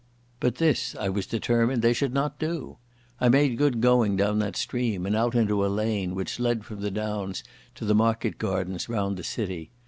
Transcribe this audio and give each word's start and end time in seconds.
But 0.39 0.55
this 0.55 0.95
I 0.99 1.09
was 1.09 1.27
determined 1.27 1.83
they 1.83 1.93
should 1.93 2.11
not 2.11 2.39
do. 2.39 2.77
I 3.19 3.29
made 3.29 3.55
good 3.59 3.81
going 3.81 4.15
down 4.17 4.39
that 4.39 4.55
stream 4.55 5.05
and 5.05 5.15
out 5.15 5.35
into 5.35 5.63
a 5.63 5.67
lane 5.69 6.15
which 6.15 6.39
led 6.39 6.65
from 6.65 6.81
the 6.81 6.89
downs 6.89 7.43
to 7.75 7.85
the 7.85 7.93
market 7.93 8.39
gardens 8.39 8.89
round 8.89 9.15
the 9.15 9.23
city. 9.23 9.69